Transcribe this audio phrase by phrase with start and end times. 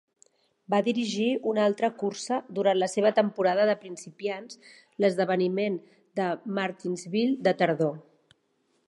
[0.73, 4.59] Va dirigir una altra cursa durant la seva temporada de principiants,
[5.05, 5.77] l'esdeveniment
[6.21, 6.27] de
[6.61, 7.95] Martinsville de tardor.